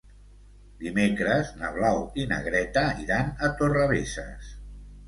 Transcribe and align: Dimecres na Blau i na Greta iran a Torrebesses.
Dimecres 0.79 1.51
na 1.59 1.71
Blau 1.75 2.01
i 2.23 2.27
na 2.33 2.41
Greta 2.49 2.87
iran 3.07 3.31
a 3.49 3.53
Torrebesses. 3.63 4.53